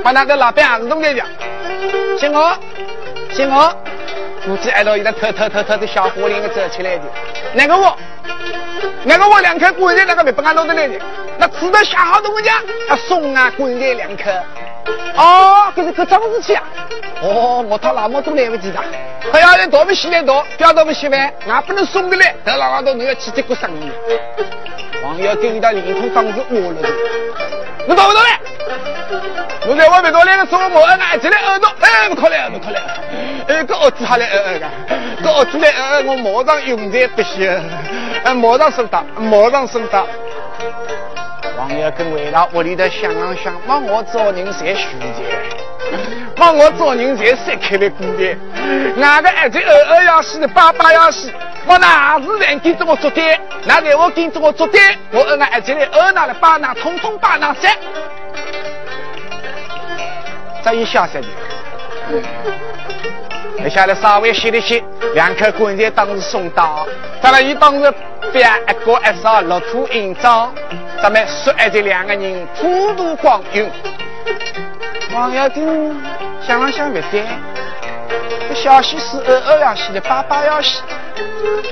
[0.02, 1.24] 把那个老板还是弄来讲，
[2.18, 2.58] 信我。
[3.30, 3.72] 信我，
[4.44, 7.04] 估计挨到一个偷偷偷偷的小伙领走起来的。
[7.54, 7.96] 那个我，
[9.04, 10.94] 那个我两颗棺材那个没把俺弄得来的。
[11.38, 12.50] 那吃的下好东西
[12.88, 14.30] 他送啊棺材两颗。
[15.16, 16.62] 哦，这是个脏事情啊。
[17.22, 18.78] 哦，我他那么都来不及的。
[19.32, 22.34] 他要人多不洗来多，不要多不洗饭，俺不能送的来。
[22.44, 23.90] 到哪都你要去这个生意。
[25.04, 26.88] 王爷给你的连通当时饿了的，
[27.88, 28.28] 你懂不懂嘞？
[29.68, 32.80] 我在外面到那个送我毛，俺进来耳朵，哎，不可来，不可来，
[33.48, 34.66] 哎，个耳子还来，呃呃个，
[35.22, 37.48] 个耳子来，呃，我马上用在不息，
[38.24, 40.06] 哎，马上收到，马上收到。
[41.58, 45.06] 王爷跟回到屋里头想了想，帮我做人才虚的，
[46.36, 48.36] 帮我做人才三开的锅的，
[49.02, 51.32] 俺个儿子二二要死，爸爸要死，
[51.66, 53.38] 我哪是人跟着我作对？
[53.64, 54.80] 哪在我跟着我作对，
[55.10, 57.76] 我二俺儿子来二拿了八拿，统统八拿三。
[60.64, 61.26] 这一下子的，
[63.62, 64.82] 接下来稍微歇了歇，
[65.14, 66.84] 两颗棺材当时送到，
[67.22, 67.94] 咱们一当时
[68.32, 70.52] 别一个一少落土印章，
[71.00, 73.70] 咱们说爱这两个人普度光阴。
[75.14, 75.96] 王耀丁
[76.44, 77.24] 想了想不对，
[78.48, 80.82] 这小西是二二要洗的，爸爸要洗，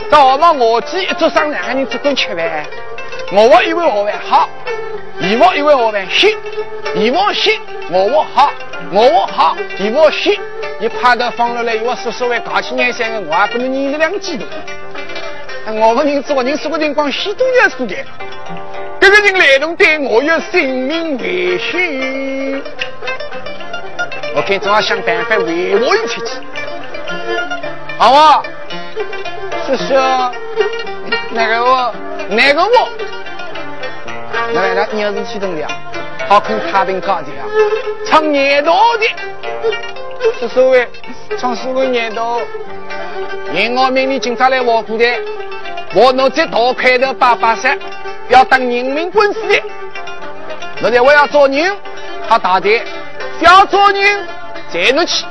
[0.09, 2.65] 到了我这一桌上两个人只管吃饭。
[3.33, 4.49] 我我以为我还好，
[5.21, 6.37] 以我以为我还行，
[6.97, 8.53] 以我行，我我好，
[8.93, 10.37] 我我好，以我行，
[10.81, 14.45] 你趴到放落来，我说说为搞起眼三个，我还不能忍着两记头。
[15.73, 17.95] 我个人做人说不定光许多要说的，
[19.01, 22.61] 这个人来动对我有性命危险，
[24.35, 26.33] 我看总要想办法维我一出去，
[27.97, 28.17] 好不？
[29.69, 29.95] 叔叔，
[31.31, 31.95] 那个我，
[32.31, 32.89] 那个我。
[34.53, 35.69] 来来，你要是启动了，
[36.29, 37.47] 好看太平高的啊，
[38.07, 39.07] 唱年度的，
[40.41, 40.89] 是所谓
[41.39, 42.41] 唱所谓年度。
[43.53, 45.05] 严我命令警察来挖苦的，
[45.95, 47.79] 我弄这大块头八八三，
[48.29, 49.63] 要当人民官司的。
[50.83, 51.77] 那天我要做人，
[52.29, 52.81] 他大队；
[53.41, 54.27] 要做人，
[54.73, 55.25] 再怒气。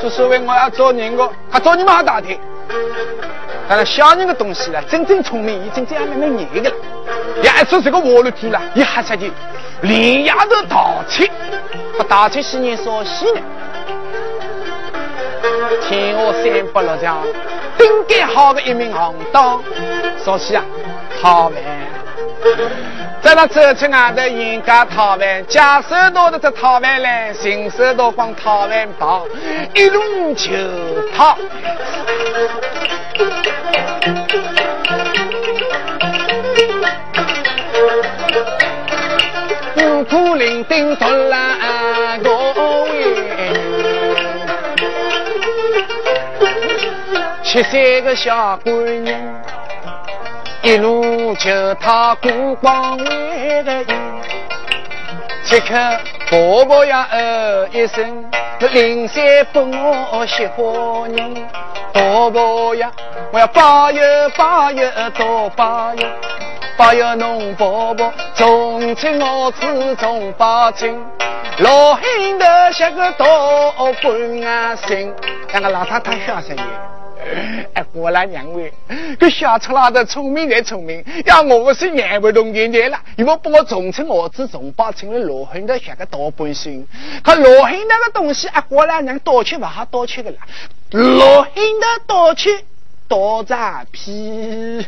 [0.00, 2.38] 是所谓我要做人的，他做人嘛大队。
[3.70, 6.76] 当然，小人的东西啦，真正聪明，已经这样慢慢严的了。
[7.40, 9.30] 也一说这个活路图了，一哈下去，
[9.82, 11.30] 连夜都盗窃，
[11.96, 13.40] 把盗窃些年少些呢？
[15.88, 17.22] 天下三百六将，
[17.78, 19.62] 顶该好的一名行当，
[20.24, 20.64] 说起啊，
[21.22, 21.62] 讨饭。
[23.22, 29.26] 在那走出外头，人家讨饭，假手到的这讨饭来，新手到光讨饭包，
[29.74, 30.48] 一路就
[31.14, 31.36] 讨。
[39.76, 42.30] 五苦伶仃独来个
[42.84, 42.90] 位，
[47.42, 49.14] 七岁个小姑娘，
[50.62, 53.86] 一路就讨过光位的人，
[55.44, 55.74] 此刻
[56.28, 58.30] 婆婆呀哦一声，
[58.72, 59.70] 灵山帮
[60.12, 61.34] 我惜花人。
[61.94, 62.92] 婆婆呀，
[63.32, 64.02] 我要保佑
[64.36, 64.86] 保佑
[65.16, 66.06] 多保佑，
[66.76, 71.02] 保佑侬婆婆从亲我子从八亲，
[71.60, 72.02] 老汉
[72.38, 73.24] 头像个大
[74.02, 75.12] 官啊心，
[75.52, 76.89] 两个老太太小声点。
[77.74, 78.72] 哎，我来两位，
[79.18, 82.98] 这小赤佬的聪明也聪明，要我是眼不动眼睛了。
[83.16, 86.86] 因为把我重称儿子重把成了罗汉的像个大本心。
[87.22, 90.36] 可罗汉那个东西，啊，我来娘多吃不好多吃的了。
[90.90, 92.48] 罗汉的多吃
[93.06, 94.86] 多扎皮。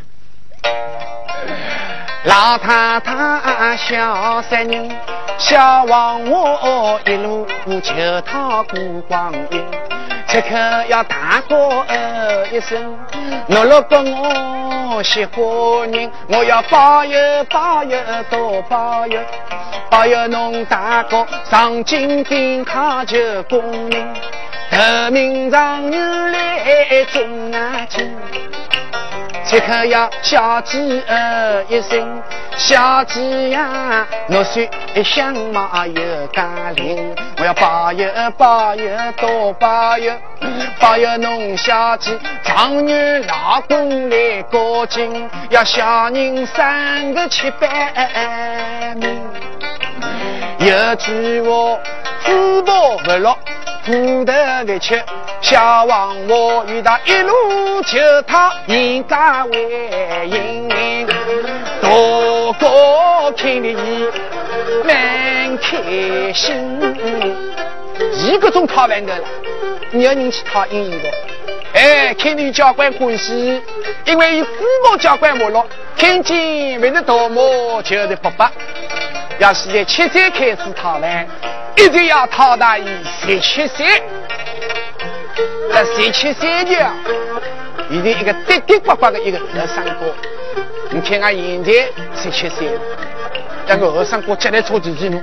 [2.25, 4.89] 老太太小三人，
[5.39, 7.47] 小王我一路
[7.81, 7.93] 求
[8.25, 8.79] 他过
[9.09, 9.65] 光阴。
[10.33, 10.57] 此刻
[10.89, 11.85] 要大哥
[12.51, 12.99] 一声，
[13.49, 17.99] 诺了个我喜欢人，我要保佑保佑
[18.31, 19.21] 多保佑，
[19.91, 24.09] 保佑侬大哥上金顶考求功名，
[24.71, 28.17] 得名状元来中啊金。
[29.53, 32.23] 此刻要小鸡儿一声，
[32.57, 34.67] 小鸡呀，我说
[35.05, 40.11] 相貌有家灵，我要保佑保佑多保佑，
[40.81, 42.95] 保佑侬小鸡长女
[43.25, 49.21] 老公来高进，要小人三个七百名。
[50.61, 51.79] 有句话，
[52.21, 53.39] 福报不落。
[53.85, 55.03] 苦得委屈，
[55.41, 60.69] 小王我与他一路求他，人家为迎，
[61.81, 61.89] 大
[62.61, 64.09] 哥看的伊
[64.85, 66.79] 蛮开心。
[68.15, 69.25] 一个钟讨完的了，
[69.91, 71.09] 你要人去讨一个。
[71.75, 73.61] 哎，看你教官欢喜，
[74.05, 74.53] 因为有父
[74.89, 75.67] 母交关没落，
[75.97, 78.49] 看见为了多么就是不白。
[79.39, 81.27] 要是在七岁开始讨完。
[81.77, 84.03] 一定要讨到以十七岁，
[85.73, 86.91] 在十七岁的，
[87.91, 90.15] 一定一个滴滴呱呱的一个和尚哥。
[90.91, 91.73] 你看俺现在
[92.15, 92.69] 十七岁，
[93.67, 95.21] 那个和尚哥接来做几几路，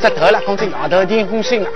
[0.00, 1.68] 这头了，刚才丫头点红心了。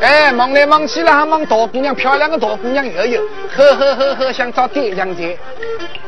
[0.00, 3.22] 哎，忙来忙去了，还忙大姑娘，漂亮的大姑娘又有，
[3.54, 5.38] 呵呵呵呵，想找对象去。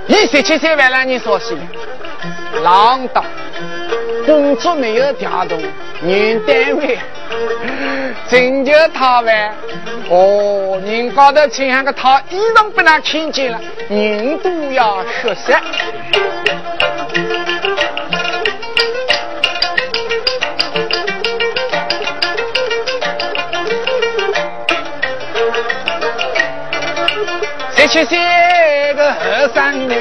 [0.06, 1.56] 你十七岁完了，你说是？
[2.62, 3.24] 浪荡。
[4.26, 5.60] 工作没有调动，
[6.02, 6.98] 原单位
[8.28, 9.54] 拯救他完，
[10.08, 15.52] 哦，人高头请那个套衣裳被他看见了，人都要学习。
[27.76, 29.18] 十七岁个后
[29.54, 29.94] 生女，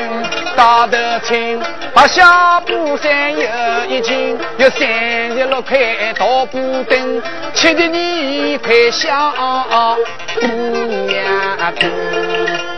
[0.56, 1.62] 高头青。
[1.94, 4.88] 白小布衫有一斤，有三
[5.30, 5.78] 十六块
[6.18, 7.22] 大布灯，
[7.54, 9.32] 吃的你快想
[10.42, 12.73] 姑娘多。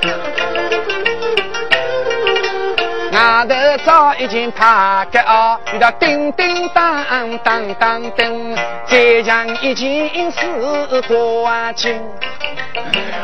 [3.25, 7.03] 外头找一件帕格袄，遇到叮叮当
[7.39, 8.55] 当当当，
[8.85, 11.99] 再像一件丝瓜巾。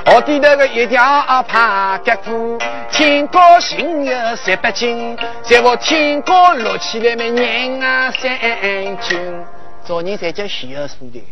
[0.07, 2.57] 我低头个一条帕格裤，
[2.89, 9.45] 天高兴有三百斤，在我天高落起来么人啊三斤。
[9.85, 11.23] 做人才叫需要数的，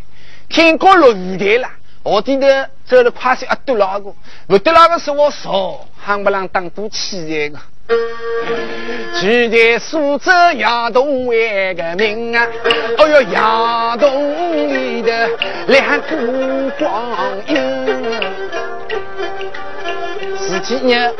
[0.47, 1.67] 天高落雨台了，
[2.03, 2.47] 我低头
[2.85, 4.13] 走了快些啊多老个，
[4.45, 7.57] 我多老个是我少，夯不啷当多气人个。
[7.89, 12.47] 住在苏州窑洞为个名啊，
[12.97, 15.27] 哦哟窑洞里的
[15.67, 16.15] 两股
[16.77, 17.17] 光
[17.47, 17.55] 阴。
[20.37, 21.11] 十几年，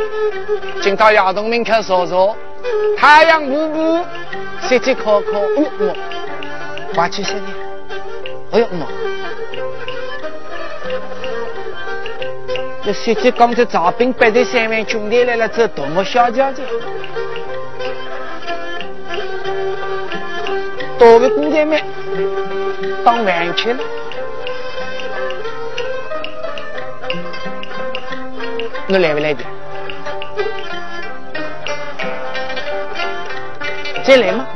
[0.81, 2.37] 进到窑洞门口坐坐，
[2.97, 4.05] 太阳瀑布，
[4.61, 5.95] 晒晒烤烤，哦哟，
[6.95, 7.45] 花几十年，
[8.51, 8.87] 哎哟妈！
[12.83, 16.61] 这设计刚才招兵百队三万军队来了，这多么小家子！
[20.97, 21.79] 多个姑娘们
[23.03, 23.79] 当饭吃了，
[28.87, 29.43] 你来不来的？
[34.03, 34.47] 再来吗？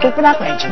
[0.00, 0.70] 都不大关心。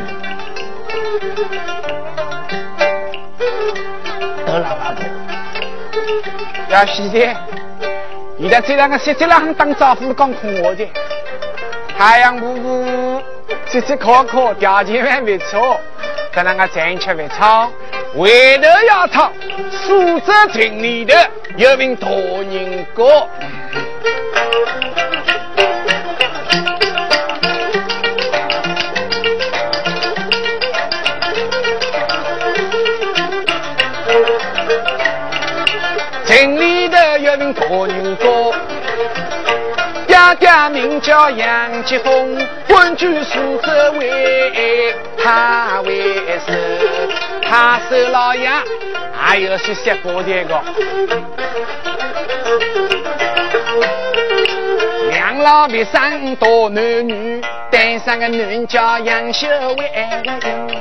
[6.71, 7.37] 要现在，
[8.39, 10.89] 现在这两个实际上当招呼刚空我的，
[11.99, 13.23] 太阳婆婆，
[13.67, 15.81] 吃吃烤烤，条件还不错，
[16.33, 17.69] 跟那个正吃饭唱，
[18.17, 19.33] 回头要唱
[19.73, 21.17] 苏州城里头
[21.57, 23.27] 有名大人歌。
[40.41, 42.37] 爹爹名叫杨吉峰，
[42.67, 46.53] 官居苏州为他为首，
[47.43, 48.51] 他守老爷
[49.13, 50.61] 还有些些不的个。
[55.11, 60.81] 两老别生多男女，单生个男叫杨秀英。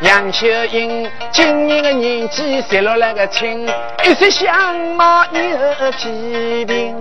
[0.00, 3.68] 杨秀英今年个年纪十六那个轻，
[4.02, 6.98] 一身相貌有皮病。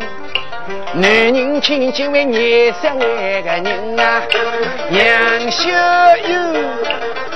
[0.93, 4.21] 男人千金为颜色为个人啊，
[4.91, 5.69] 杨秀
[6.27, 6.65] 英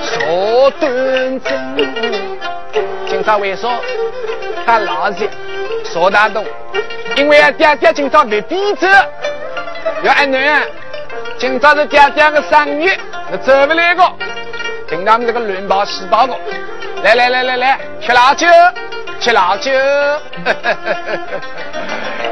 [0.02, 1.76] 坐端正。
[3.06, 3.68] 今朝为啥
[4.66, 5.28] 他老实
[5.84, 6.44] 说大动？
[7.16, 8.86] 因为啊，爹爹今朝没逼着，
[10.02, 10.62] 要按男，
[11.38, 12.90] 今朝是爹爹的生日，
[13.30, 14.02] 那走不来个。
[14.88, 16.36] 听他们这个乱报细报个，
[17.02, 18.46] 来来来来来，吃老酒，
[19.18, 19.72] 吃老酒。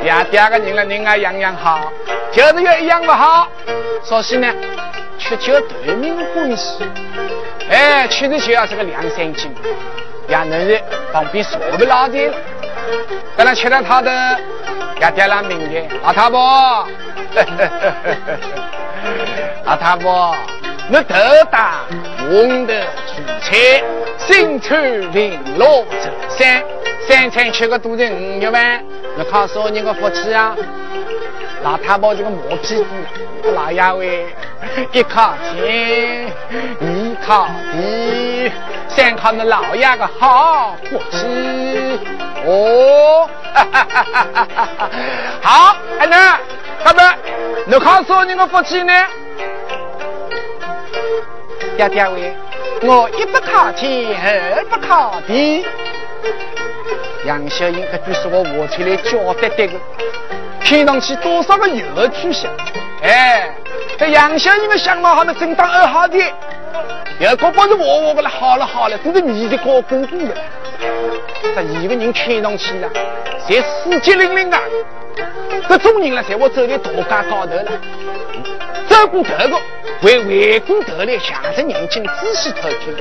[0.04, 1.90] 呀，第二个人了，人啊样样好，
[2.30, 3.48] 就是有一样不好。
[4.04, 4.52] 首先呢，
[5.18, 6.84] 吃酒对命关系。
[7.70, 9.50] 哎，吃的就要是个两三斤，
[10.28, 10.78] 呀，能是
[11.12, 12.18] 旁边坐不老的。
[13.36, 14.38] 等他吃了他的，
[15.00, 16.86] 也，点了名的，老太婆，
[19.64, 20.36] 老太婆。
[20.92, 21.14] 我头
[21.50, 21.76] 大，
[22.18, 23.82] 红的出彩，
[24.18, 24.78] 身穿
[25.14, 26.62] 绫罗绸衫，
[27.08, 28.84] 三餐吃个都是五月饭，
[29.16, 30.56] 你靠啥人的福气啊？
[31.62, 34.26] 老太婆这个毛屁股，老爷喂，
[34.92, 36.30] 一靠天，
[36.80, 38.52] 二靠地，
[38.88, 41.98] 三靠那老爷个好福气。
[42.46, 44.90] 哦，哈哈哈哈哈哈！
[45.42, 46.38] 好，哎那，
[46.84, 47.02] 大伯，
[47.66, 48.92] 你靠啥人个福气呢？
[51.76, 52.36] 爹爹喂，
[52.82, 55.64] 我一不靠天，二不靠地。
[57.26, 59.72] 杨小英这句是我活出来教的的个，
[60.62, 62.50] 听上去多少个有趣相。
[63.02, 63.54] 哎，
[63.98, 66.18] 这杨小英的相貌好，那真当二号的，
[67.18, 70.34] 要个不是我我个了，好了好了，都是你的高公公的。
[71.54, 72.88] 这一个人看上去呀，
[73.46, 74.58] 才死机灵灵的，
[75.68, 77.72] 这种人了，在我走在大街高头了，
[78.94, 79.56] 走过这个。
[80.00, 82.94] 会回过头来，向着眼睛仔细偷听；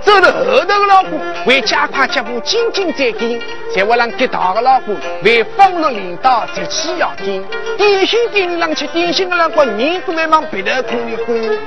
[0.00, 3.38] 走到后头的老虎，会加快脚步，紧紧再跟；
[3.74, 7.44] 在我让跌倒的老虎，会放了领导，直起要跟。
[7.76, 11.58] 点心店里浪去，点心的那个人都在往别头看一看。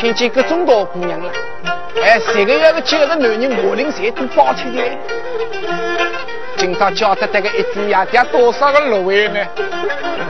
[0.00, 1.32] 看见各种大姑娘了，
[2.02, 4.96] 哎，十个月的九个男人，我领谁都包起来。
[6.60, 9.40] 今朝叫得这个一句呀，加多少个芦苇呢？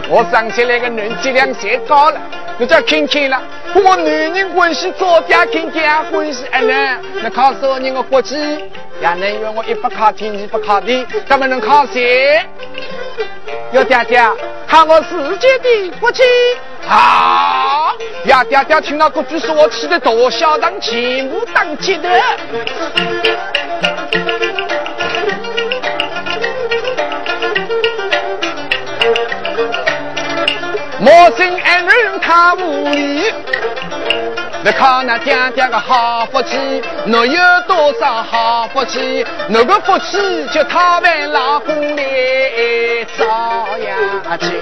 [0.09, 2.21] 我生起来个人质量太高了。
[2.57, 3.43] 你再看看了，
[3.75, 8.37] 我男人关系早点看看关系，哎能，那靠什么人的国际？
[9.01, 12.41] 也能因为我一不靠天，二不靠地，怎么能靠谁？
[13.73, 14.23] 要爹爹
[14.69, 16.23] 看我世界的福气。
[16.87, 17.93] 好，
[18.27, 22.09] 呀爹爹听到这句说，我气得大小当全部当接的。
[31.01, 33.33] 陌生爱人他无理，
[34.63, 36.59] 你靠那爹爹个好福气，
[37.07, 39.25] 侬有多少好福气？
[39.49, 40.19] 侬个福气
[40.53, 42.05] 就讨饭老公来
[43.19, 43.27] 照
[43.79, 44.53] 呀亲，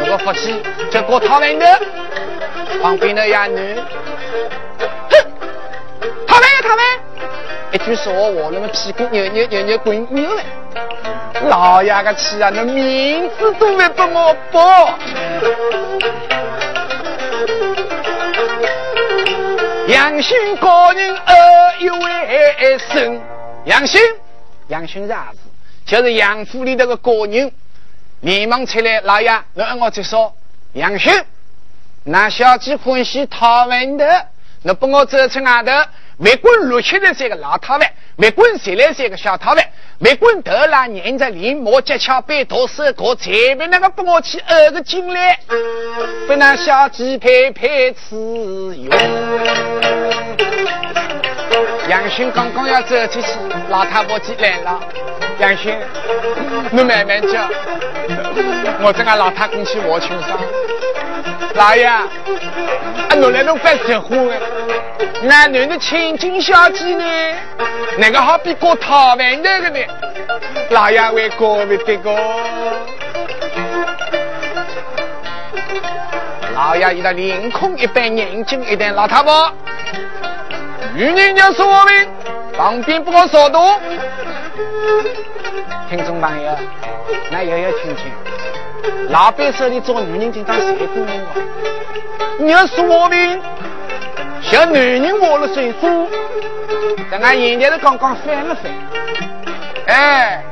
[0.00, 1.80] 侬个福气就过讨饭的，
[2.80, 3.76] 旁边的呀女，
[5.10, 5.16] 哼，
[6.26, 6.86] 讨饭呀讨饭，
[7.72, 10.42] 一句说话那么屁股扭扭扭扭滚扭了。
[11.40, 12.50] 老爷个气啊！
[12.54, 14.98] 那名字都没给我报。
[19.88, 21.34] 杨勋高人二
[21.80, 23.20] 一位生，
[23.64, 24.00] 杨勋，
[24.68, 25.38] 杨勋啥子？
[25.84, 27.50] 就是杨府里头个高人。
[28.20, 30.32] 连忙出来，老爷，你按我再说。
[30.74, 31.12] 杨勋，
[32.04, 34.26] 那小姐欢喜讨饭的，
[34.64, 35.72] 你把我走出外头，
[36.22, 39.72] 别管六七十岁个老太太，别管十来岁个小太太。
[39.98, 45.38] 没管头啦，念着临摹诀窍，背读手稿，才被那个不我去二个进来，
[46.28, 48.88] 被那小鸡拍拍吃用。
[51.88, 53.28] 杨勋刚刚要走出去，
[53.68, 54.80] 老太婆进来了。
[55.38, 55.76] 杨勋，
[56.70, 57.48] 你慢慢叫，
[58.80, 60.38] 我这个老太公去我群上。
[61.54, 62.04] 老爷，啊，
[63.16, 64.40] 侬来侬犯什话哎？
[65.28, 67.04] 俺女的千金小姐呢？
[67.98, 69.78] 哪个好比过讨饭那个呢？
[70.70, 72.16] 老爷为过不得个？
[76.54, 79.52] 老爷一个凌空一般，眼睛一瞪，老太婆，
[80.94, 82.08] 女人要说明，
[82.56, 83.78] 旁边不我扫动。
[85.90, 86.56] 听众朋友，
[87.30, 88.10] 那也要听听，
[89.10, 91.42] 老板手里做女人就当谁姑娘哦？
[92.38, 93.40] 你要是我命，
[94.42, 96.08] 像男人活了岁数，
[97.10, 98.72] 在俺眼前头刚刚翻了翻，
[99.86, 100.42] 哎，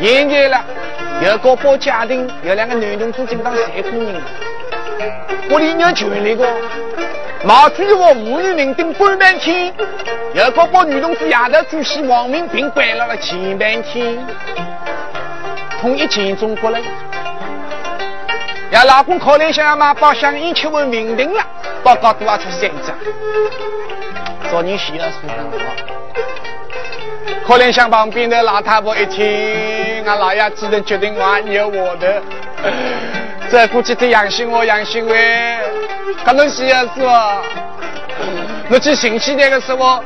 [0.00, 0.64] 现在了
[1.24, 4.20] 有个包家庭，有两个男同志就当谁姑娘了？
[5.50, 6.46] 我里有权利个，
[7.44, 9.72] 毛主席我妇女名定半半天，
[10.34, 14.18] 有个包女同志丫头主席王明平关了了前半天，
[15.80, 16.78] 统一全中国了。
[18.72, 21.44] 呀老公考虑想要买包香烟，吃完命定了，
[21.82, 22.96] 报告都要出三张。
[24.50, 25.66] 做人需要说真话。
[27.46, 32.22] 可怜想旁边的老太婆一听，俺老爷子的决定完有我的，
[33.50, 35.58] 这估计得养心我养心喂，
[36.24, 37.42] 可能需要是吧？
[38.70, 40.02] 那去星期天的时候，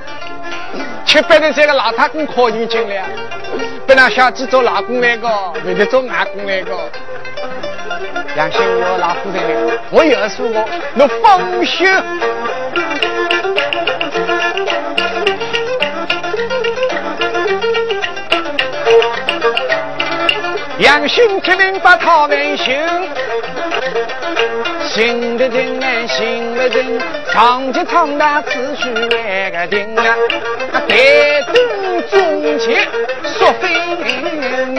[1.04, 3.04] 七八的这个老太公考虑进来，
[3.86, 5.28] 本来小姐做老公那个，
[5.64, 6.90] 没得做外公那个。
[8.36, 11.88] 杨兴，我老夫人，我有事我侬放心。
[20.80, 22.74] 杨兴铁命把讨文雄，
[24.82, 27.00] 行得正难行得正，
[27.32, 30.14] 长街长大此去万个定啊，
[30.86, 31.56] 台灯
[32.10, 32.86] 中前
[33.38, 33.70] 说分
[34.74, 34.76] 明。